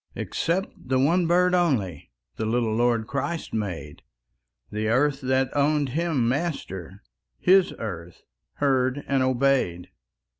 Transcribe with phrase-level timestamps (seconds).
[0.15, 4.01] Except the one bird only The little Lord Christ made;
[4.71, 7.03] The earth that owned Him Master,
[7.37, 9.89] His earth heard and obeyed.